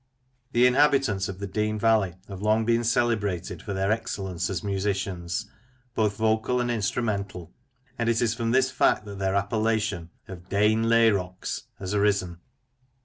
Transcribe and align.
The 0.53 0.65
inhabitants 0.65 1.29
of 1.29 1.37
the 1.37 1.45
Dean 1.45 1.77
valley 1.77 2.15
have 2.27 2.41
long 2.41 2.65
been 2.65 2.83
cele 2.83 3.15
brated 3.15 3.61
for 3.61 3.71
their 3.71 3.91
excellence 3.91 4.49
as 4.49 4.63
musicians, 4.63 5.45
both 5.93 6.17
vocal 6.17 6.59
and 6.59 6.71
instrumental; 6.71 7.53
and 7.99 8.09
it 8.09 8.19
is 8.19 8.33
from 8.33 8.49
this 8.49 8.71
fact 8.71 9.05
that 9.05 9.19
their 9.19 9.35
appellation 9.35 10.09
of 10.27 10.49
"Deyghn 10.49 10.85
Layrocks" 10.89 11.65
has 11.77 11.93
arisen. 11.93 12.39